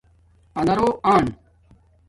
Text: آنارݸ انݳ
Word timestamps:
آنارݸ 0.59 0.87
انݳ 1.13 1.23